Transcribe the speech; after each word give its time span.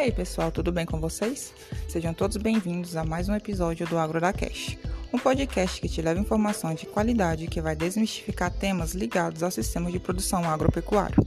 aí, 0.00 0.10
pessoal, 0.10 0.50
tudo 0.50 0.72
bem 0.72 0.86
com 0.86 0.98
vocês? 0.98 1.52
Sejam 1.86 2.14
todos 2.14 2.38
bem-vindos 2.38 2.96
a 2.96 3.04
mais 3.04 3.28
um 3.28 3.34
episódio 3.34 3.86
do 3.86 3.98
Agro 3.98 4.18
da 4.18 4.32
Cash, 4.32 4.78
um 5.12 5.18
podcast 5.18 5.78
que 5.78 5.90
te 5.90 6.00
leva 6.00 6.18
informação 6.18 6.72
de 6.72 6.86
qualidade 6.86 7.46
que 7.46 7.60
vai 7.60 7.76
desmistificar 7.76 8.50
temas 8.50 8.94
ligados 8.94 9.42
ao 9.42 9.50
sistema 9.50 9.92
de 9.92 10.00
produção 10.00 10.48
agropecuário. 10.48 11.22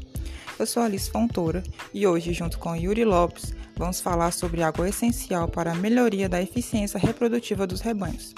Eu 0.57 0.65
sou 0.65 0.81
Alice 0.81 1.07
Fontoura 1.07 1.61
e 1.93 2.07
hoje, 2.07 2.33
junto 2.33 2.57
com 2.57 2.75
Yuri 2.75 3.05
Lopes, 3.05 3.53
vamos 3.77 4.01
falar 4.01 4.31
sobre 4.31 4.63
água 4.63 4.89
essencial 4.89 5.47
para 5.47 5.73
a 5.73 5.75
melhoria 5.75 6.27
da 6.27 6.41
eficiência 6.41 6.99
reprodutiva 6.99 7.67
dos 7.67 7.79
rebanhos, 7.79 8.33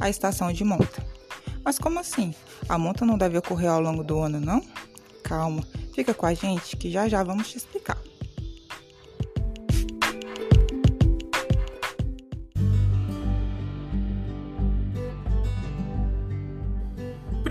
a 0.00 0.10
estação 0.10 0.52
de 0.52 0.64
monta. 0.64 1.06
Mas 1.64 1.78
como 1.78 2.00
assim? 2.00 2.34
A 2.68 2.76
monta 2.76 3.06
não 3.06 3.16
deve 3.16 3.38
ocorrer 3.38 3.70
ao 3.70 3.80
longo 3.80 4.02
do 4.02 4.18
ano, 4.18 4.40
não? 4.40 4.60
Calma, 5.22 5.62
fica 5.94 6.12
com 6.12 6.26
a 6.26 6.34
gente 6.34 6.76
que 6.76 6.90
já 6.90 7.08
já 7.08 7.22
vamos 7.22 7.48
te 7.48 7.58
explicar. 7.58 7.96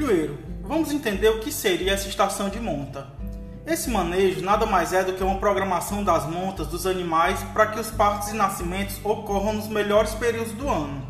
Primeiro, 0.05 0.37
vamos 0.61 0.91
entender 0.91 1.29
o 1.29 1.39
que 1.39 1.51
seria 1.51 1.93
essa 1.93 2.07
estação 2.07 2.47
de 2.47 2.59
monta. 2.59 3.07
Esse 3.65 3.89
manejo 3.89 4.39
nada 4.39 4.63
mais 4.63 4.93
é 4.93 5.03
do 5.03 5.13
que 5.13 5.23
uma 5.23 5.39
programação 5.39 6.03
das 6.03 6.29
montas 6.29 6.67
dos 6.67 6.85
animais 6.85 7.39
para 7.55 7.65
que 7.65 7.79
os 7.79 7.89
partos 7.89 8.29
e 8.29 8.35
nascimentos 8.35 9.03
ocorram 9.03 9.53
nos 9.53 9.67
melhores 9.67 10.13
períodos 10.13 10.53
do 10.53 10.69
ano. 10.69 11.03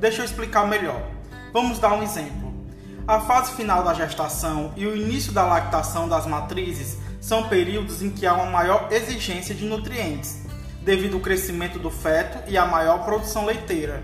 Deixa 0.00 0.20
eu 0.22 0.24
explicar 0.24 0.66
melhor. 0.66 1.00
Vamos 1.52 1.78
dar 1.78 1.92
um 1.92 2.02
exemplo. 2.02 2.52
A 3.06 3.20
fase 3.20 3.52
final 3.52 3.84
da 3.84 3.94
gestação 3.94 4.72
e 4.76 4.84
o 4.84 4.96
início 4.96 5.30
da 5.30 5.46
lactação 5.46 6.08
das 6.08 6.26
matrizes 6.26 6.98
são 7.20 7.48
períodos 7.48 8.02
em 8.02 8.10
que 8.10 8.26
há 8.26 8.34
uma 8.34 8.46
maior 8.46 8.88
exigência 8.90 9.54
de 9.54 9.64
nutrientes, 9.64 10.40
devido 10.82 11.14
ao 11.14 11.22
crescimento 11.22 11.78
do 11.78 11.88
feto 11.88 12.50
e 12.50 12.58
à 12.58 12.66
maior 12.66 13.04
produção 13.04 13.44
leiteira. 13.44 14.02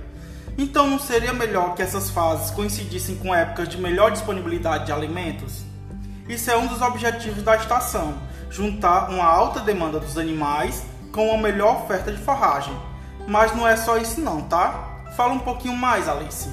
Então 0.58 0.88
não 0.88 0.98
seria 0.98 1.32
melhor 1.32 1.74
que 1.74 1.82
essas 1.82 2.10
fases 2.10 2.50
coincidissem 2.50 3.16
com 3.16 3.34
épocas 3.34 3.68
de 3.68 3.78
melhor 3.78 4.10
disponibilidade 4.10 4.86
de 4.86 4.92
alimentos? 4.92 5.62
Isso 6.28 6.50
é 6.50 6.56
um 6.56 6.66
dos 6.66 6.80
objetivos 6.80 7.42
da 7.42 7.56
estação: 7.56 8.14
juntar 8.50 9.10
uma 9.10 9.24
alta 9.24 9.60
demanda 9.60 9.98
dos 9.98 10.16
animais 10.18 10.82
com 11.12 11.28
uma 11.28 11.38
melhor 11.38 11.82
oferta 11.82 12.12
de 12.12 12.22
forragem. 12.22 12.76
Mas 13.26 13.54
não 13.54 13.66
é 13.66 13.76
só 13.76 13.96
isso 13.96 14.20
não, 14.20 14.42
tá? 14.42 15.02
Fala 15.16 15.32
um 15.32 15.38
pouquinho 15.38 15.74
mais, 15.74 16.08
Alice. 16.08 16.48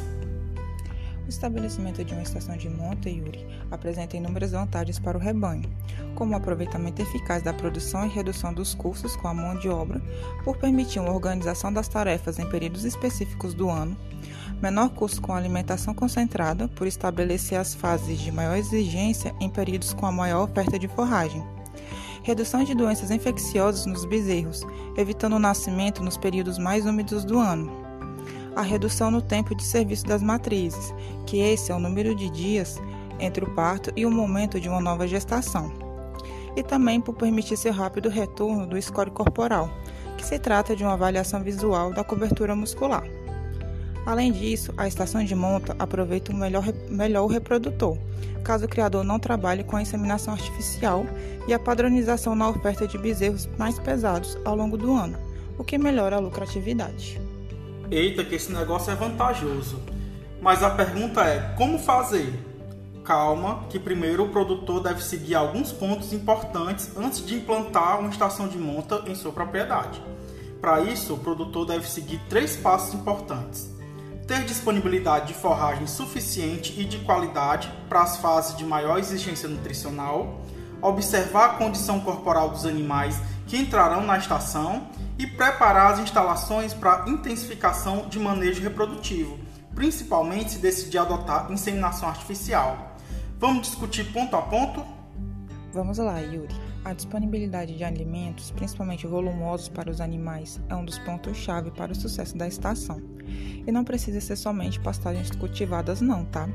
O 1.27 1.29
estabelecimento 1.29 2.05
de 2.05 2.13
uma 2.13 2.23
estação 2.23 2.55
de 2.55 2.69
monta, 2.69 3.09
Yuri, 3.09 3.45
apresenta 3.69 4.15
inúmeras 4.15 4.53
vantagens 4.53 4.97
para 4.97 5.17
o 5.17 5.19
rebanho, 5.19 5.69
como 6.15 6.31
o 6.31 6.37
aproveitamento 6.37 7.01
eficaz 7.01 7.43
da 7.43 7.53
produção 7.53 8.05
e 8.05 8.09
redução 8.09 8.53
dos 8.53 8.73
custos 8.73 9.13
com 9.17 9.27
a 9.27 9.33
mão 9.33 9.59
de 9.59 9.67
obra, 9.67 10.01
por 10.45 10.55
permitir 10.55 11.01
uma 11.01 11.11
organização 11.11 11.71
das 11.71 11.89
tarefas 11.89 12.39
em 12.39 12.49
períodos 12.49 12.85
específicos 12.85 13.53
do 13.53 13.69
ano, 13.69 13.97
menor 14.61 14.87
custo 14.91 15.21
com 15.21 15.33
a 15.33 15.37
alimentação 15.37 15.93
concentrada, 15.93 16.69
por 16.69 16.87
estabelecer 16.87 17.59
as 17.59 17.75
fases 17.75 18.19
de 18.19 18.31
maior 18.31 18.55
exigência 18.55 19.35
em 19.41 19.49
períodos 19.49 19.93
com 19.93 20.05
a 20.05 20.11
maior 20.13 20.49
oferta 20.49 20.79
de 20.79 20.87
forragem. 20.87 21.43
Redução 22.23 22.63
de 22.63 22.73
doenças 22.73 23.11
infecciosas 23.11 23.85
nos 23.85 24.05
bezerros, 24.05 24.65
evitando 24.95 25.35
o 25.35 25.39
nascimento 25.39 26.01
nos 26.01 26.15
períodos 26.15 26.57
mais 26.57 26.85
úmidos 26.85 27.25
do 27.25 27.37
ano 27.37 27.86
a 28.57 28.63
redução 28.63 29.11
no 29.11 29.21
tempo 29.21 29.53
de 29.53 29.63
serviço 29.63 30.03
das 30.07 30.23
matrizes, 30.23 30.91
que 31.27 31.37
esse 31.37 31.71
é 31.71 31.75
o 31.75 31.79
número 31.79 32.15
de 32.15 32.27
dias 32.27 32.81
entre 33.19 33.45
o 33.45 33.51
parto 33.51 33.93
e 33.95 34.03
o 34.03 34.09
momento 34.09 34.59
de 34.59 34.67
uma 34.67 34.81
nova 34.81 35.07
gestação, 35.07 35.71
e 36.55 36.63
também 36.63 36.99
por 36.99 37.13
permitir 37.13 37.55
seu 37.55 37.71
rápido 37.71 38.09
retorno 38.09 38.65
do 38.65 38.81
score 38.81 39.11
corporal, 39.11 39.69
que 40.17 40.25
se 40.25 40.39
trata 40.39 40.75
de 40.75 40.83
uma 40.83 40.93
avaliação 40.93 41.43
visual 41.43 41.93
da 41.93 42.03
cobertura 42.03 42.55
muscular. 42.55 43.03
Além 44.07 44.31
disso, 44.31 44.73
a 44.75 44.87
estação 44.87 45.23
de 45.23 45.35
monta 45.35 45.75
aproveita 45.77 46.33
melhor, 46.33 46.65
melhor 46.89 47.25
o 47.25 47.27
reprodutor, 47.27 47.95
caso 48.43 48.65
o 48.65 48.69
criador 48.69 49.03
não 49.03 49.19
trabalhe 49.19 49.63
com 49.63 49.75
a 49.75 49.83
inseminação 49.83 50.33
artificial 50.33 51.05
e 51.47 51.53
a 51.53 51.59
padronização 51.59 52.33
na 52.33 52.49
oferta 52.49 52.87
de 52.87 52.97
bezerros 52.97 53.47
mais 53.55 53.77
pesados 53.77 54.35
ao 54.43 54.55
longo 54.55 54.77
do 54.77 54.93
ano, 54.93 55.15
o 55.59 55.63
que 55.63 55.77
melhora 55.77 56.15
a 56.15 56.19
lucratividade. 56.19 57.21
Eita, 57.89 58.23
que 58.23 58.35
esse 58.35 58.51
negócio 58.51 58.91
é 58.91 58.95
vantajoso. 58.95 59.79
Mas 60.41 60.61
a 60.61 60.69
pergunta 60.69 61.21
é: 61.21 61.53
como 61.57 61.79
fazer? 61.79 62.33
Calma, 63.03 63.63
que 63.69 63.79
primeiro 63.79 64.25
o 64.25 64.29
produtor 64.29 64.83
deve 64.83 65.01
seguir 65.01 65.35
alguns 65.35 65.71
pontos 65.71 66.11
importantes 66.11 66.91
antes 66.97 67.25
de 67.25 67.35
implantar 67.35 67.99
uma 67.99 68.09
estação 68.09 68.49
de 68.49 68.57
monta 68.57 69.03
em 69.07 69.15
sua 69.15 69.31
propriedade. 69.31 70.01
Para 70.59 70.81
isso, 70.81 71.13
o 71.13 71.17
produtor 71.17 71.65
deve 71.65 71.89
seguir 71.89 72.19
três 72.27 72.57
passos 72.57 72.93
importantes: 72.93 73.69
ter 74.27 74.43
disponibilidade 74.43 75.27
de 75.27 75.33
forragem 75.33 75.87
suficiente 75.87 76.77
e 76.77 76.83
de 76.83 76.99
qualidade 76.99 77.71
para 77.87 78.01
as 78.01 78.17
fases 78.17 78.57
de 78.57 78.65
maior 78.65 78.99
exigência 78.99 79.47
nutricional, 79.47 80.41
observar 80.81 81.45
a 81.45 81.53
condição 81.53 82.01
corporal 82.01 82.49
dos 82.49 82.65
animais 82.65 83.17
que 83.47 83.57
entrarão 83.57 84.05
na 84.05 84.17
estação 84.17 84.87
e 85.17 85.25
preparar 85.25 85.93
as 85.93 85.99
instalações 85.99 86.73
para 86.73 87.09
intensificação 87.09 88.07
de 88.07 88.19
manejo 88.19 88.61
reprodutivo, 88.61 89.39
principalmente 89.73 90.51
se 90.51 90.59
decidir 90.59 90.99
adotar 90.99 91.51
inseminação 91.51 92.09
artificial. 92.09 92.95
Vamos 93.39 93.67
discutir 93.67 94.11
ponto 94.11 94.35
a 94.35 94.41
ponto? 94.41 94.85
Vamos 95.73 95.97
lá, 95.97 96.19
Yuri. 96.19 96.66
A 96.87 96.93
disponibilidade 96.93 97.75
de 97.75 97.83
alimentos, 97.83 98.49
principalmente 98.51 99.05
volumosos 99.05 99.67
para 99.67 99.91
os 99.91 99.99
animais, 99.99 100.57
é 100.69 100.75
um 100.75 100.85
dos 100.85 100.97
pontos-chave 100.99 101.69
para 101.69 101.91
o 101.91 101.95
sucesso 101.95 102.37
da 102.37 102.47
estação. 102.47 103.01
E 103.67 103.69
não 103.73 103.83
precisa 103.83 104.21
ser 104.21 104.37
somente 104.37 104.79
pastagens 104.79 105.29
cultivadas, 105.31 105.99
não, 105.99 106.23
tá? 106.23 106.47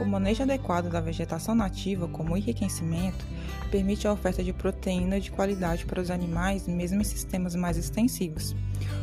O 0.00 0.06
manejo 0.06 0.44
adequado 0.44 0.88
da 0.88 0.98
vegetação 0.98 1.54
nativa, 1.54 2.08
como 2.08 2.38
enriquecimento, 2.38 3.22
permite 3.70 4.08
a 4.08 4.14
oferta 4.14 4.42
de 4.42 4.50
proteína 4.50 5.20
de 5.20 5.30
qualidade 5.30 5.84
para 5.84 6.00
os 6.00 6.10
animais, 6.10 6.66
mesmo 6.66 7.02
em 7.02 7.04
sistemas 7.04 7.54
mais 7.54 7.76
extensivos, 7.76 8.56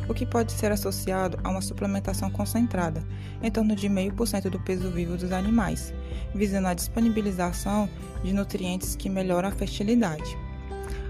o 0.08 0.12
que 0.12 0.26
pode 0.26 0.50
ser 0.50 0.72
associado 0.72 1.38
a 1.44 1.50
uma 1.50 1.62
suplementação 1.62 2.32
concentrada, 2.32 3.00
em 3.40 3.48
torno 3.48 3.76
de 3.76 3.88
0,5% 3.88 4.50
do 4.50 4.58
peso 4.58 4.90
vivo 4.90 5.16
dos 5.16 5.30
animais, 5.30 5.94
visando 6.34 6.66
a 6.66 6.74
disponibilização 6.74 7.88
de 8.24 8.32
nutrientes 8.32 8.96
que 8.96 9.08
melhoram 9.08 9.48
a 9.48 9.52
fertilidade. 9.52 10.36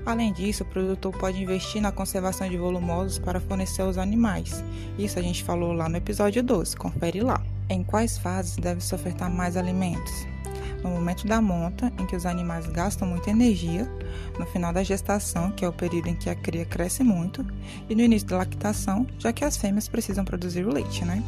Além 0.06 0.32
disso, 0.32 0.62
o 0.62 0.66
produtor 0.66 1.16
pode 1.16 1.42
investir 1.42 1.80
na 1.80 1.90
conservação 1.90 2.48
de 2.48 2.58
volumosos 2.58 3.18
para 3.18 3.40
fornecer 3.40 3.80
aos 3.80 3.96
animais. 3.96 4.62
Isso 4.98 5.18
a 5.18 5.22
gente 5.22 5.42
falou 5.42 5.72
lá 5.72 5.88
no 5.88 5.96
episódio 5.96 6.42
12, 6.42 6.76
confere 6.76 7.20
lá. 7.20 7.40
Em 7.70 7.82
quais 7.82 8.18
fases 8.18 8.56
deve-se 8.56 8.94
ofertar 8.94 9.30
mais 9.30 9.56
alimentos? 9.56 10.26
No 10.82 10.90
momento 10.90 11.26
da 11.26 11.40
monta, 11.40 11.90
em 11.98 12.04
que 12.04 12.14
os 12.14 12.26
animais 12.26 12.66
gastam 12.66 13.08
muita 13.08 13.30
energia, 13.30 13.90
no 14.38 14.44
final 14.44 14.70
da 14.70 14.82
gestação, 14.82 15.50
que 15.50 15.64
é 15.64 15.68
o 15.68 15.72
período 15.72 16.08
em 16.08 16.14
que 16.14 16.28
a 16.28 16.34
cria 16.34 16.66
cresce 16.66 17.02
muito, 17.02 17.44
e 17.88 17.94
no 17.94 18.02
início 18.02 18.28
da 18.28 18.36
lactação, 18.36 19.06
já 19.18 19.32
que 19.32 19.42
as 19.42 19.56
fêmeas 19.56 19.88
precisam 19.88 20.26
produzir 20.26 20.66
o 20.66 20.72
leite, 20.72 21.02
né? 21.02 21.22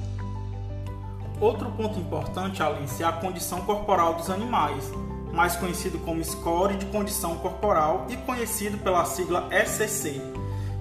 Outro 1.40 1.70
ponto 1.70 1.98
importante, 1.98 2.62
Alice, 2.62 3.02
é 3.02 3.06
a 3.06 3.12
condição 3.12 3.62
corporal 3.62 4.14
dos 4.14 4.28
animais, 4.28 4.92
mais 5.36 5.54
conhecido 5.54 5.98
como 5.98 6.24
score 6.24 6.76
de 6.76 6.86
condição 6.86 7.36
corporal 7.36 8.06
e 8.08 8.16
conhecido 8.16 8.78
pela 8.78 9.04
sigla 9.04 9.48
SCC, 9.52 10.20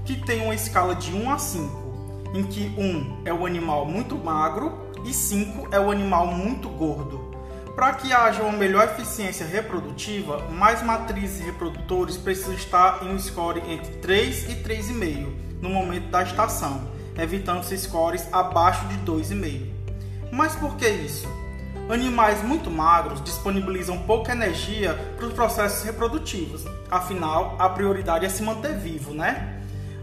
que 0.05 0.15
tem 0.15 0.41
uma 0.41 0.55
escala 0.55 0.95
de 0.95 1.13
1 1.13 1.29
a 1.29 1.37
5, 1.37 2.31
em 2.33 2.43
que 2.43 2.73
1 2.77 3.23
é 3.25 3.33
o 3.33 3.45
animal 3.45 3.85
muito 3.85 4.17
magro 4.17 4.73
e 5.03 5.13
5 5.13 5.67
é 5.71 5.79
o 5.79 5.91
animal 5.91 6.27
muito 6.27 6.69
gordo. 6.69 7.35
Para 7.75 7.93
que 7.95 8.13
haja 8.13 8.41
uma 8.41 8.57
melhor 8.57 8.85
eficiência 8.85 9.45
reprodutiva, 9.45 10.47
mais 10.49 10.81
matrizes 10.81 11.45
reprodutores 11.45 12.15
precisam 12.15 12.53
estar 12.53 13.03
em 13.03 13.13
um 13.13 13.19
score 13.19 13.61
entre 13.69 13.91
3 13.95 14.49
e 14.49 14.55
3,5 14.63 15.27
no 15.61 15.69
momento 15.69 16.07
da 16.07 16.23
estação, 16.23 16.87
evitando-se 17.17 17.77
scores 17.77 18.25
abaixo 18.31 18.87
de 18.87 18.97
2,5. 18.99 19.67
Mas 20.31 20.55
por 20.55 20.77
que 20.77 20.87
isso? 20.87 21.27
Animais 21.87 22.41
muito 22.41 22.71
magros 22.71 23.23
disponibilizam 23.23 23.99
pouca 23.99 24.31
energia 24.31 24.95
para 25.15 25.27
os 25.27 25.33
processos 25.33 25.83
reprodutivos, 25.83 26.65
afinal, 26.89 27.55
a 27.59 27.69
prioridade 27.69 28.25
é 28.25 28.29
se 28.29 28.41
manter 28.41 28.75
vivo, 28.75 29.13
né? 29.13 29.61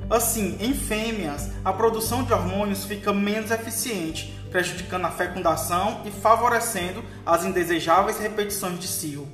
Assim, 0.08 0.56
em 0.61 0.75
fêmeas, 0.75 1.50
a 1.64 1.73
produção 1.73 2.23
de 2.23 2.32
hormônios 2.32 2.84
fica 2.84 3.12
menos 3.12 3.50
eficiente, 3.50 4.32
prejudicando 4.49 5.06
a 5.06 5.11
fecundação 5.11 6.02
e 6.05 6.12
favorecendo 6.12 7.02
as 7.26 7.44
indesejáveis 7.44 8.17
repetições 8.20 8.78
de 8.78 8.87
cio. 8.87 9.26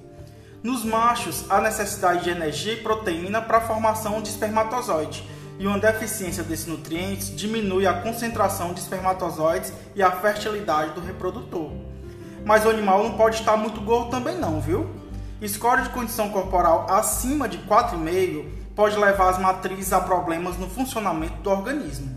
Nos 0.63 0.87
machos, 0.87 1.45
há 1.51 1.61
necessidade 1.61 2.25
de 2.25 2.31
energia 2.31 2.73
e 2.73 2.83
proteína 2.83 3.43
para 3.43 3.59
a 3.59 3.67
formação 3.67 4.23
de 4.23 4.31
espermatozoide, 4.31 5.23
e 5.59 5.67
uma 5.67 5.79
deficiência 5.79 6.43
desses 6.43 6.67
nutrientes 6.67 7.37
diminui 7.37 7.87
a 7.87 8.01
concentração 8.01 8.73
de 8.73 8.81
espermatozoides 8.81 9.71
e 9.95 10.03
a 10.03 10.11
fertilidade 10.11 10.95
do 10.95 11.03
reprodutor. 11.03 11.88
Mas 12.45 12.65
o 12.65 12.71
animal 12.71 13.03
não 13.03 13.17
pode 13.17 13.37
estar 13.37 13.57
muito 13.57 13.81
gordo 13.81 14.11
também 14.11 14.37
não, 14.39 14.61
viu? 14.61 14.89
Score 15.47 15.83
de 15.83 15.91
condição 15.91 16.31
corporal 16.31 16.87
acima 16.91 17.49
de 17.49 17.59
4,5 17.59 18.45
pode 18.75 18.97
levar 18.97 19.31
as 19.31 19.39
matrizes 19.39 19.93
a 19.93 20.01
problemas 20.01 20.57
no 20.57 20.69
funcionamento 20.69 21.43
do 21.43 21.51
organismo. 21.51 22.09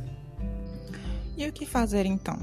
E 1.37 1.47
o 1.47 1.51
que 1.51 1.65
fazer 1.65 2.05
então? 2.05 2.37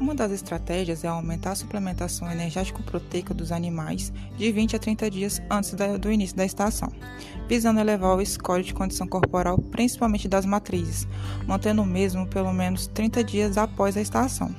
Uma 0.00 0.14
das 0.14 0.32
estratégias 0.32 1.04
é 1.04 1.08
aumentar 1.08 1.50
a 1.50 1.54
suplementação 1.54 2.30
energético-proteica 2.30 3.34
dos 3.34 3.52
animais 3.52 4.10
de 4.38 4.50
20 4.50 4.76
a 4.76 4.78
30 4.78 5.10
dias 5.10 5.42
antes 5.50 5.74
do 6.00 6.10
início 6.10 6.34
da 6.34 6.44
estação, 6.44 6.90
visando 7.46 7.80
elevar 7.80 8.16
o 8.16 8.24
score 8.24 8.62
de 8.62 8.72
condição 8.72 9.06
corporal, 9.06 9.58
principalmente 9.58 10.26
das 10.26 10.46
matrizes, 10.46 11.06
mantendo 11.46 11.82
o 11.82 11.86
mesmo 11.86 12.26
pelo 12.26 12.50
menos 12.50 12.86
30 12.86 13.22
dias 13.22 13.58
após 13.58 13.94
a 13.94 14.00
estação. 14.00 14.54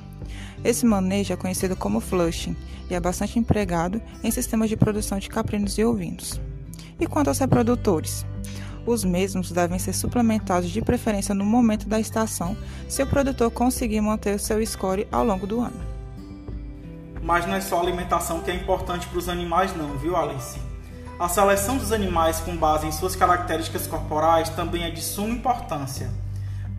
Esse 0.64 0.86
manejo 0.86 1.32
é 1.32 1.36
conhecido 1.36 1.74
como 1.76 2.00
flushing 2.00 2.56
e 2.88 2.94
é 2.94 3.00
bastante 3.00 3.38
empregado 3.38 4.00
em 4.22 4.30
sistemas 4.30 4.68
de 4.68 4.76
produção 4.76 5.18
de 5.18 5.28
caprinos 5.28 5.76
e 5.78 5.84
ovinos. 5.84 6.40
E 7.00 7.06
quanto 7.06 7.28
aos 7.28 7.38
reprodutores? 7.38 8.24
Os 8.86 9.04
mesmos 9.04 9.52
devem 9.52 9.78
ser 9.78 9.92
suplementados 9.92 10.70
de 10.70 10.82
preferência 10.82 11.34
no 11.34 11.44
momento 11.44 11.88
da 11.88 12.00
estação, 12.00 12.56
se 12.88 13.02
o 13.02 13.06
produtor 13.06 13.50
conseguir 13.50 14.00
manter 14.00 14.34
o 14.34 14.38
seu 14.38 14.64
score 14.66 15.06
ao 15.10 15.24
longo 15.24 15.46
do 15.46 15.60
ano. 15.60 15.80
Mas 17.22 17.46
não 17.46 17.54
é 17.54 17.60
só 17.60 17.78
a 17.78 17.80
alimentação 17.80 18.40
que 18.40 18.50
é 18.50 18.54
importante 18.54 19.06
para 19.06 19.18
os 19.18 19.28
animais, 19.28 19.74
não, 19.76 19.96
viu, 19.98 20.16
Alice? 20.16 20.58
A 21.18 21.28
seleção 21.28 21.76
dos 21.76 21.92
animais 21.92 22.40
com 22.40 22.56
base 22.56 22.84
em 22.86 22.90
suas 22.90 23.14
características 23.14 23.86
corporais 23.86 24.48
também 24.48 24.82
é 24.82 24.90
de 24.90 25.00
suma 25.00 25.32
importância. 25.34 26.10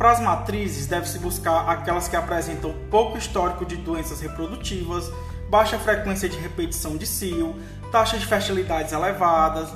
Para 0.03 0.11
as 0.11 0.19
matrizes, 0.19 0.85
deve-se 0.85 1.17
buscar 1.17 1.69
aquelas 1.69 2.09
que 2.09 2.15
apresentam 2.17 2.73
pouco 2.91 3.17
histórico 3.17 3.65
de 3.65 3.77
doenças 3.77 4.19
reprodutivas, 4.19 5.09
baixa 5.49 5.79
frequência 5.79 6.27
de 6.27 6.37
repetição 6.37 6.97
de 6.97 7.07
cio, 7.07 7.55
taxas 7.89 8.19
de 8.19 8.25
fertilidades 8.25 8.91
elevadas, 8.91 9.69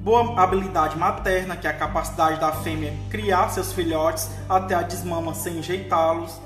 boa 0.00 0.40
habilidade 0.40 0.96
materna, 0.96 1.56
que 1.56 1.66
é 1.66 1.70
a 1.70 1.76
capacidade 1.76 2.38
da 2.38 2.52
fêmea 2.52 2.94
criar 3.10 3.48
seus 3.48 3.72
filhotes 3.72 4.30
até 4.48 4.76
a 4.76 4.82
desmama 4.82 5.34
sem 5.34 5.58
enjeitá-los. 5.58 6.40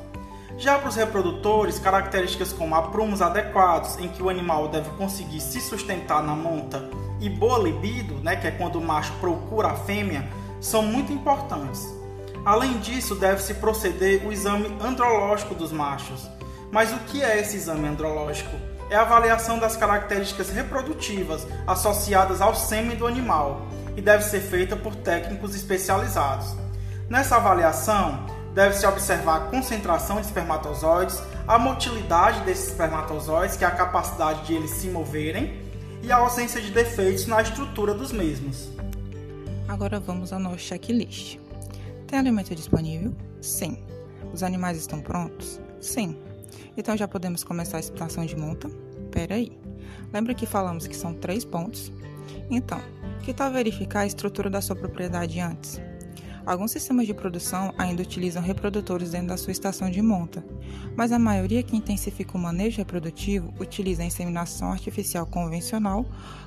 Já 0.57 0.79
para 0.79 0.89
os 0.89 0.97
reprodutores, 0.97 1.79
características 1.79 2.55
como 2.55 2.75
aprumos 2.75 3.21
adequados, 3.21 3.99
em 3.99 4.09
que 4.09 4.23
o 4.23 4.31
animal 4.31 4.69
deve 4.69 4.89
conseguir 4.97 5.41
se 5.41 5.61
sustentar 5.61 6.23
na 6.23 6.35
monta, 6.35 6.89
e 7.21 7.29
boa 7.29 7.59
libido, 7.59 8.15
né, 8.15 8.35
que 8.35 8.47
é 8.47 8.51
quando 8.51 8.77
o 8.77 8.83
macho 8.83 9.13
procura 9.21 9.69
a 9.69 9.77
fêmea, 9.77 10.27
são 10.59 10.81
muito 10.81 11.13
importantes. 11.13 11.95
Além 12.47 12.79
disso, 12.79 13.17
deve-se 13.17 13.55
proceder 13.55 14.25
o 14.25 14.33
exame 14.33 14.69
andrológico 14.81 15.53
dos 15.53 15.73
machos. 15.73 16.31
Mas 16.71 16.93
o 16.93 16.99
que 17.01 17.21
é 17.21 17.41
esse 17.41 17.57
exame 17.57 17.89
andrológico? 17.89 18.57
É 18.89 18.95
a 18.95 19.03
avaliação 19.03 19.59
das 19.59 19.77
características 19.77 20.51
reprodutivas 20.51 21.45
associadas 21.67 22.41
ao 22.41 22.55
sêmen 22.55 22.97
do 22.97 23.05
animal 23.05 23.67
e 23.97 24.01
deve 24.01 24.23
ser 24.23 24.39
feita 24.39 24.77
por 24.77 24.95
técnicos 24.95 25.57
especializados. 25.57 26.55
Nessa 27.11 27.35
avaliação, 27.35 28.25
deve-se 28.55 28.87
observar 28.87 29.37
a 29.39 29.47
concentração 29.47 30.21
de 30.21 30.27
espermatozoides, 30.29 31.21
a 31.49 31.59
motilidade 31.59 32.43
desses 32.43 32.69
espermatozoides, 32.69 33.57
que 33.57 33.65
é 33.65 33.67
a 33.67 33.73
capacidade 33.73 34.47
de 34.47 34.55
eles 34.55 34.71
se 34.71 34.87
moverem, 34.87 35.61
e 36.01 36.13
a 36.13 36.19
ausência 36.19 36.63
de 36.63 36.71
defeitos 36.71 37.27
na 37.27 37.43
estrutura 37.43 37.93
dos 37.93 38.13
mesmos. 38.13 38.69
Agora 39.67 39.99
vamos 39.99 40.33
ao 40.33 40.39
nosso 40.39 40.61
checklist. 40.61 41.39
Tem 42.07 42.19
alimento 42.19 42.55
disponível? 42.55 43.15
Sim. 43.41 43.79
Os 44.33 44.43
animais 44.43 44.79
estão 44.79 45.01
prontos? 45.01 45.61
Sim. 45.81 46.17
Então 46.77 46.97
já 46.97 47.09
podemos 47.09 47.43
começar 47.43 47.79
a 47.79 47.81
expansão 47.81 48.25
de 48.25 48.37
monta? 48.37 48.69
Pera 49.11 49.35
aí. 49.35 49.53
Lembra 50.13 50.35
que 50.35 50.47
falamos 50.47 50.87
que 50.87 50.97
são 50.97 51.15
três 51.15 51.45
pontos? 51.45 51.93
Então, 52.51 52.81
que 53.23 53.35
tal 53.35 53.51
verificar 53.51 54.01
a 54.01 54.07
estrutura 54.07 54.49
da 54.49 54.61
sua 54.61 54.77
propriedade 54.77 55.41
antes? 55.41 55.81
Alguns 56.45 56.71
sistemas 56.71 57.09
de 57.09 57.15
produção 57.15 57.75
ainda 57.77 58.03
utilizam 58.03 58.41
reprodutores 58.41 59.11
dentro 59.11 59.29
da 59.29 59.37
sua 59.37 59.51
estação 59.51 59.91
de 59.91 60.01
monta, 60.01 60.45
mas 60.97 61.11
a 61.11 61.19
maioria 61.19 61.61
que 61.61 61.77
intensifica 61.77 62.37
o 62.37 62.41
manejo 62.41 62.77
reprodutivo 62.77 63.53
utiliza 63.59 64.05
a 64.05 64.07
inseminação 64.07 64.71
artificial 64.71 65.27
convencional 65.27 66.07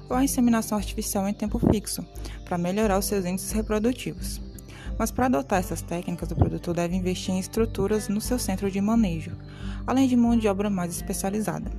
ou 0.09 0.15
a 0.15 0.23
inseminação 0.23 0.77
artificial 0.77 1.27
em 1.27 1.33
tempo 1.33 1.59
fixo 1.69 2.05
para 2.45 2.57
melhorar 2.57 2.97
os 2.97 3.05
seus 3.05 3.25
índices 3.25 3.51
reprodutivos. 3.51 4.48
Mas 4.99 5.11
para 5.11 5.27
adotar 5.27 5.59
essas 5.59 5.81
técnicas, 5.81 6.29
o 6.29 6.35
produtor 6.35 6.75
deve 6.75 6.93
investir 6.93 7.33
em 7.33 7.39
estruturas 7.39 8.09
no 8.09 8.19
seu 8.19 8.37
centro 8.37 8.69
de 8.69 8.81
manejo, 8.81 9.31
além 9.87 10.09
de 10.09 10.17
mão 10.17 10.37
de 10.37 10.45
obra 10.49 10.69
mais 10.69 10.93
especializada. 10.93 11.71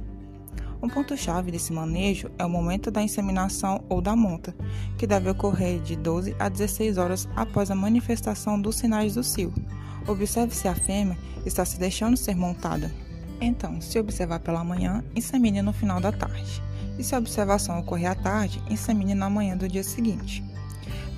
Um 0.83 0.89
ponto-chave 0.89 1.51
desse 1.51 1.71
manejo 1.71 2.31
é 2.39 2.47
o 2.47 2.49
momento 2.49 2.91
da 2.91 3.03
inseminação 3.03 3.85
ou 3.91 4.01
da 4.01 4.17
monta, 4.17 4.57
que 4.97 5.07
deve 5.07 5.29
ocorrer 5.29 5.83
de 5.83 5.95
12 5.97 6.35
a 6.39 6.49
16 6.49 6.97
horas 6.97 7.29
após 7.37 7.71
a 7.71 7.75
manifestação 7.75 8.59
dos 8.59 8.77
sinais 8.77 9.15
do 9.15 9.23
cio. 9.23 9.53
Observe 10.09 10.55
se 10.55 10.67
a 10.67 10.75
fêmea 10.75 11.19
está 11.45 11.63
se 11.67 11.79
deixando 11.79 12.17
ser 12.17 12.35
montada. 12.35 12.91
Então, 13.39 13.83
se 13.83 13.99
observar 13.99 14.41
pela 14.41 14.65
manhã, 14.65 15.05
insemine 15.15 15.61
no 15.61 15.75
final 15.75 16.01
da 16.01 16.11
tarde. 16.11 16.63
E 16.99 17.05
se 17.05 17.15
a 17.15 17.19
observação 17.19 17.79
ocorrer 17.79 18.11
à 18.11 18.15
tarde, 18.15 18.63
insemine 18.71 19.15
na 19.15 19.29
manhã 19.29 19.59
do 19.59 19.69
dia 19.69 19.85
seguinte. 19.85 20.43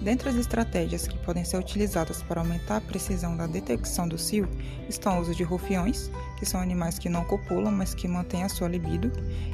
Dentre 0.03 0.29
as 0.29 0.35
estratégias 0.35 1.07
que 1.07 1.17
podem 1.19 1.45
ser 1.45 1.57
utilizadas 1.59 2.25
para 2.25 2.41
aumentar 2.41 2.79
a 2.79 2.81
precisão 2.81 3.37
da 3.37 3.47
detecção 3.47 4.09
do 4.09 4.19
cio 4.19 4.49
estão 4.89 5.17
o 5.17 5.21
uso 5.21 5.33
de 5.33 5.45
rufiões, 5.45 6.11
que 6.37 6.45
são 6.45 6.61
animais 6.61 6.99
que 6.99 7.09
não 7.09 7.25
copulam, 7.25 7.71
mas 7.71 7.95
que 7.95 8.09
mantêm 8.09 8.43
a 8.43 8.49
sua 8.49 8.67
libido, 8.67 9.13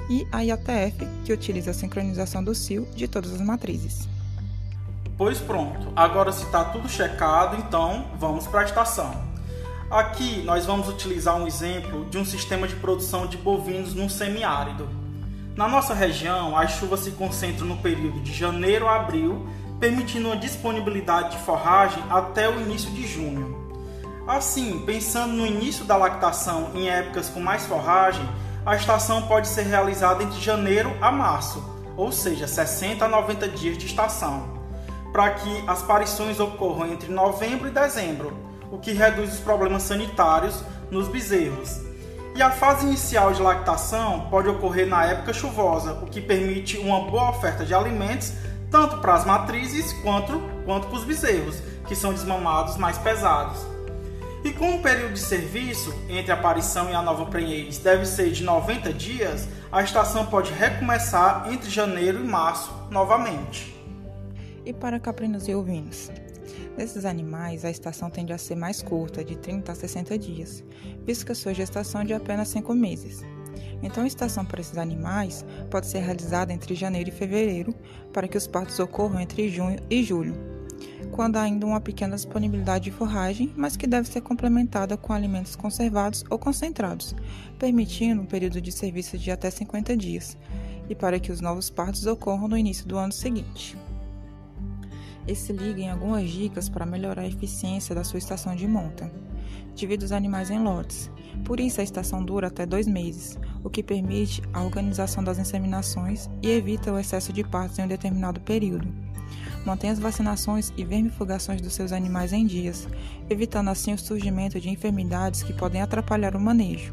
e 0.09 0.27
a 0.33 0.41
IATF, 0.41 1.07
que 1.23 1.35
utiliza 1.35 1.73
a 1.73 1.75
sincronização 1.75 2.43
do 2.43 2.55
cio 2.55 2.87
de 2.95 3.07
todas 3.07 3.35
as 3.35 3.43
matrizes. 3.43 4.09
Pois 5.19 5.39
pronto, 5.39 5.93
agora 5.95 6.33
se 6.33 6.45
está 6.45 6.65
tudo 6.65 6.89
checado, 6.89 7.59
então 7.59 8.07
vamos 8.19 8.47
para 8.47 8.61
a 8.61 8.65
estação. 8.65 9.23
Aqui 9.91 10.43
nós 10.45 10.65
vamos 10.65 10.89
utilizar 10.89 11.37
um 11.37 11.47
exemplo 11.47 12.07
de 12.07 12.17
um 12.17 12.25
sistema 12.25 12.67
de 12.67 12.77
produção 12.77 13.27
de 13.27 13.37
bovinos 13.37 13.95
no 13.95 14.09
semiárido. 14.09 14.89
Na 15.55 15.69
nossa 15.69 15.93
região, 15.93 16.57
as 16.57 16.73
chuvas 16.79 17.01
se 17.01 17.11
concentram 17.11 17.67
no 17.67 17.77
período 17.79 18.21
de 18.21 18.33
janeiro 18.33 18.89
a 18.89 18.97
abril 18.97 19.47
permitindo 19.81 20.29
uma 20.29 20.37
disponibilidade 20.37 21.37
de 21.37 21.43
forragem 21.45 22.03
até 22.11 22.49
o 22.49 22.61
início 22.61 22.91
de 22.91 23.07
junho. 23.07 23.57
Assim, 24.27 24.83
pensando 24.85 25.33
no 25.33 25.47
início 25.47 25.85
da 25.85 25.97
lactação 25.97 26.73
em 26.75 26.89
épocas 26.89 27.29
com 27.29 27.41
mais 27.41 27.65
forragem, 27.65 28.29
a 28.67 28.77
estação 28.77 29.23
pode 29.23 29.49
ser 29.49 29.63
realizada 29.63 30.23
entre 30.23 30.41
janeiro 30.41 30.95
a 31.01 31.11
março, 31.11 31.65
ou 31.97 32.13
seja, 32.13 32.47
60 32.47 33.05
a 33.05 33.09
90 33.09 33.49
dias 33.49 33.79
de 33.79 33.87
estação, 33.87 34.47
para 35.13 35.31
que 35.31 35.65
as 35.67 35.83
parições 35.83 36.39
ocorram 36.39 36.87
entre 36.87 37.11
novembro 37.11 37.69
e 37.69 37.71
dezembro, 37.71 38.37
o 38.71 38.79
que 38.79 38.93
reduz 38.93 39.33
os 39.33 39.41
problemas 39.41 39.85
sanitários 39.85 40.63
nos 40.91 41.09
bezerros. 41.09 41.81
E 42.35 42.43
a 42.43 42.51
fase 42.51 42.87
inicial 42.87 43.33
de 43.33 43.41
lactação 43.41 44.29
pode 44.31 44.49
ocorrer 44.49 44.87
na 44.87 45.05
época 45.07 45.33
chuvosa, 45.33 45.95
o 45.95 46.07
que 46.07 46.21
permite 46.21 46.77
uma 46.77 47.11
boa 47.11 47.31
oferta 47.31 47.65
de 47.65 47.75
alimentos 47.75 48.35
tanto 48.71 48.99
para 48.99 49.15
as 49.15 49.25
matrizes 49.25 49.93
quanto, 49.95 50.41
quanto 50.65 50.89
para 50.89 50.97
os 50.97 51.05
bezerros, 51.05 51.57
que 51.87 51.97
são 51.97 52.13
desmamados 52.13 52.77
mais 52.77 52.99
pesados. 52.99 53.59
E 54.45 54.53
como 54.53 54.77
o 54.77 54.83
período 54.83 55.15
de 55.15 55.21
serviço 55.21 55.93
entre 56.09 56.31
a 56.31 56.35
aparição 56.35 56.89
e 56.89 56.95
a 56.95 57.03
nova 57.03 57.27
prenhez 57.27 57.79
deve 57.79 58.07
ser 58.07 58.31
de 58.31 58.45
90 58.45 58.93
dias, 58.93 59.49
a 59.71 59.83
estação 59.83 60.27
pode 60.27 60.53
recomeçar 60.53 61.53
entre 61.53 61.69
janeiro 61.69 62.21
e 62.21 62.27
março 62.27 62.73
novamente. 62.91 63.75
E 64.65 64.73
para 64.73 65.01
caprinos 65.01 65.49
e 65.49 65.55
ovinos? 65.55 66.11
Nesses 66.77 67.05
animais, 67.05 67.65
a 67.65 67.71
estação 67.71 68.09
tende 68.09 68.33
a 68.33 68.39
ser 68.39 68.55
mais 68.55 68.81
curta, 68.81 69.25
de 69.25 69.37
30 69.37 69.73
a 69.73 69.75
60 69.75 70.17
dias, 70.17 70.63
visto 71.05 71.27
que 71.27 71.33
a 71.33 71.35
sua 71.35 71.53
gestação 71.53 72.03
é 72.03 72.05
de 72.05 72.15
apenas 72.15 72.49
5 72.49 72.73
meses. 72.73 73.25
Então, 73.83 74.05
a 74.05 74.07
estação 74.07 74.45
para 74.45 74.61
esses 74.61 74.79
animais 74.79 75.45
pode 75.71 75.87
ser 75.87 75.99
realizada 75.99 76.53
entre 76.53 76.77
janeiro 76.77 77.09
e 77.09 77.13
fevereiro, 77.13 77.75
para 78.19 78.27
que 78.27 78.37
os 78.37 78.49
partos 78.49 78.81
ocorram 78.81 79.21
entre 79.21 79.49
junho 79.49 79.79
e 79.89 80.03
julho, 80.03 80.35
quando 81.13 81.37
há 81.37 81.43
ainda 81.43 81.65
uma 81.65 81.81
pequena 81.81 82.17
disponibilidade 82.17 82.87
de 82.87 82.91
forragem, 82.91 83.53
mas 83.57 83.77
que 83.77 83.87
deve 83.87 84.09
ser 84.09 84.23
complementada 84.23 84.97
com 84.97 85.13
alimentos 85.13 85.55
conservados 85.55 86.25
ou 86.29 86.37
concentrados, 86.37 87.15
permitindo 87.61 88.21
um 88.21 88.27
período 88.27 88.61
de 88.61 88.73
serviço 88.73 89.17
de 89.17 89.31
até 89.31 89.49
50 89.49 89.97
dias, 89.97 90.37
e 90.89 90.97
para 90.97 91.21
que 91.21 91.31
os 91.31 91.41
novos 91.41 91.71
partos 91.71 92.07
ocorram 92.07 92.49
no 92.49 92.59
início 92.59 92.89
do 92.89 92.99
ano 92.99 93.13
seguinte. 93.13 93.79
E 95.25 95.33
se 95.37 95.53
liga 95.53 95.81
em 95.81 95.91
algumas 95.91 96.29
dicas 96.29 96.69
para 96.69 96.85
melhorar 96.85 97.23
a 97.23 97.29
eficiência 97.29 97.95
da 97.95 98.03
sua 98.03 98.19
estação 98.19 98.57
de 98.57 98.67
monta. 98.67 99.09
Divida 99.77 100.05
os 100.05 100.11
animais 100.11 100.51
em 100.51 100.61
lotes, 100.61 101.09
por 101.45 101.61
isso 101.61 101.81
a 101.81 101.85
estação 101.85 102.25
dura 102.25 102.49
até 102.49 102.67
dois 102.67 102.89
meses, 102.89 103.39
o 103.63 103.71
que 103.71 103.83
permite 103.83 104.43
a 104.53 104.63
organização 104.63 105.23
das 105.23 105.39
inseminações 105.39 106.29
e 106.43 106.51
evita 106.51 106.93
o 106.93 106.99
excesso 106.99 107.33
de 107.33 107.45
partos 107.45 107.79
em 107.79 107.83
um 107.83 107.89
determinado 107.89 108.41
período. 108.41 108.89
Mantenha 109.65 109.93
as 109.93 109.99
vacinações 109.99 110.73
e 110.77 110.85
vermifugações 110.85 111.61
dos 111.61 111.75
seus 111.75 111.93
animais 111.93 112.33
em 112.33 112.47
dias, 112.47 112.89
evitando 113.29 113.69
assim 113.69 113.93
o 113.93 113.99
surgimento 113.99 114.61
de 114.61 114.71
enfermidades 114.71 115.43
que 115.43 115.53
podem 115.53 115.83
atrapalhar 115.83 116.35
o 116.35 116.41
manejo. 116.41 116.93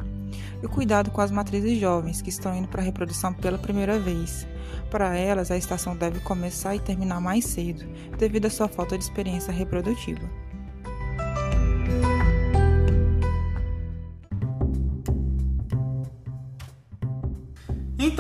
E 0.62 0.67
cuidado 0.67 1.12
com 1.12 1.22
as 1.22 1.31
matrizes 1.31 1.79
jovens 1.79 2.22
que 2.22 2.29
estão 2.29 2.55
indo 2.55 2.67
para 2.67 2.81
a 2.81 2.86
reprodução 2.86 3.34
pela 3.34 3.57
primeira 3.57 4.00
vez. 4.00 4.48
Para 4.89 5.15
elas, 5.15 5.51
a 5.51 5.57
estação 5.57 5.95
deve 5.95 6.19
começar 6.19 6.75
e 6.75 6.79
terminar 6.79 7.22
mais 7.22 7.45
cedo, 7.45 7.86
devido 8.17 8.45
à 8.45 8.50
sua 8.50 8.67
falta 8.67 8.98
de 8.98 9.03
experiência 9.03 9.53
reprodutiva. 9.53 10.45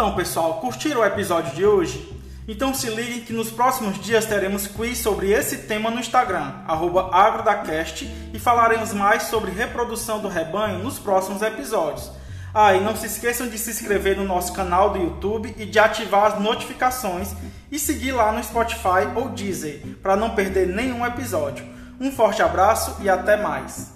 Então, 0.05 0.15
pessoal, 0.15 0.53
curtiram 0.61 1.01
o 1.01 1.03
episódio 1.03 1.55
de 1.55 1.65
hoje? 1.65 2.15
Então 2.47 2.75
se 2.75 2.87
liguem 2.91 3.21
que 3.21 3.33
nos 3.33 3.49
próximos 3.49 3.99
dias 3.99 4.23
teremos 4.23 4.67
quiz 4.67 4.99
sobre 4.99 5.31
esse 5.31 5.63
tema 5.63 5.89
no 5.89 5.99
Instagram, 5.99 6.53
agrodacast, 6.67 8.07
e 8.31 8.37
falaremos 8.37 8.93
mais 8.93 9.23
sobre 9.23 9.49
reprodução 9.49 10.19
do 10.19 10.27
rebanho 10.27 10.83
nos 10.83 10.99
próximos 10.99 11.41
episódios. 11.41 12.11
Ah, 12.53 12.75
e 12.75 12.81
não 12.81 12.95
se 12.95 13.07
esqueçam 13.07 13.47
de 13.47 13.57
se 13.57 13.71
inscrever 13.71 14.15
no 14.15 14.25
nosso 14.25 14.53
canal 14.53 14.91
do 14.91 14.99
YouTube 14.99 15.55
e 15.57 15.65
de 15.65 15.79
ativar 15.79 16.33
as 16.33 16.39
notificações 16.39 17.33
e 17.71 17.79
seguir 17.79 18.11
lá 18.11 18.31
no 18.31 18.43
Spotify 18.43 19.09
ou 19.15 19.29
Deezer 19.29 19.81
para 20.03 20.15
não 20.15 20.35
perder 20.35 20.67
nenhum 20.67 21.03
episódio. 21.03 21.65
Um 21.99 22.11
forte 22.11 22.43
abraço 22.43 22.95
e 23.01 23.09
até 23.09 23.37
mais! 23.37 23.94